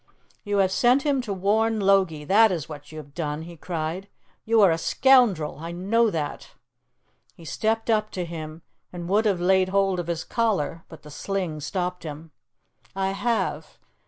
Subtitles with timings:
[0.43, 4.07] "You have sent him to warn Logie that is what you have done!" he cried.
[4.45, 6.55] "You are a scoundrel I know that!"
[7.35, 11.11] He stepped up to him, and would have laid hold of his collar, but the
[11.11, 12.31] sling stopped him.
[12.95, 13.77] "I have.